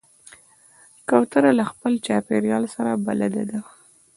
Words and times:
کوتره 1.09 1.51
له 1.59 1.63
خپل 1.71 1.93
چاپېریال 2.05 2.63
سره 2.75 2.91
بلد 3.05 3.33
ده. 3.49 3.59